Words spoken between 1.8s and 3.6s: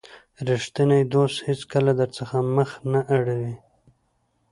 درڅخه مخ نه اړوي.